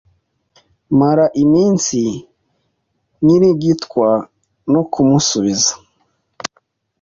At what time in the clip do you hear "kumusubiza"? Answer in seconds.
4.91-5.73